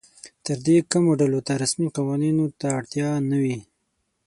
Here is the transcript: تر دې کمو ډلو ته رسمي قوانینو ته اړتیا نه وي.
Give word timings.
تر 0.45 0.57
دې 0.65 0.77
کمو 0.91 1.11
ډلو 1.19 1.39
ته 1.47 1.53
رسمي 1.63 1.89
قوانینو 1.97 2.45
ته 2.59 2.67
اړتیا 2.79 3.09
نه 3.29 3.37
وي. 3.43 3.59